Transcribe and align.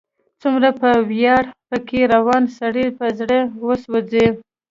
څومره 0.41 0.69
په 0.79 0.89
ویاړ، 1.09 1.43
په 1.69 1.77
کې 1.87 1.99
روان، 2.13 2.43
سړی 2.57 2.85
په 2.97 3.05
زړه 3.19 3.37
وسوځي 3.65 4.27